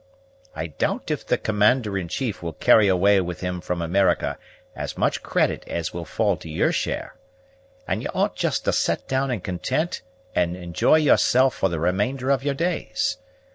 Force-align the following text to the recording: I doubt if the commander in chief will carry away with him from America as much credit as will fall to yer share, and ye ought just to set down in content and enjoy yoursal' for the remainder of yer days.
I 0.55 0.65
doubt 0.65 1.11
if 1.11 1.27
the 1.27 1.37
commander 1.37 1.95
in 1.95 2.07
chief 2.07 2.41
will 2.41 2.53
carry 2.53 2.87
away 2.87 3.21
with 3.21 3.41
him 3.41 3.61
from 3.61 3.83
America 3.83 4.39
as 4.75 4.97
much 4.97 5.21
credit 5.21 5.63
as 5.67 5.93
will 5.93 6.05
fall 6.05 6.37
to 6.37 6.49
yer 6.49 6.71
share, 6.71 7.13
and 7.87 8.01
ye 8.01 8.07
ought 8.07 8.35
just 8.35 8.65
to 8.65 8.73
set 8.73 9.07
down 9.07 9.29
in 9.29 9.41
content 9.41 10.01
and 10.33 10.57
enjoy 10.57 10.95
yoursal' 10.97 11.51
for 11.51 11.69
the 11.69 11.79
remainder 11.79 12.31
of 12.31 12.43
yer 12.43 12.55
days. 12.55 13.17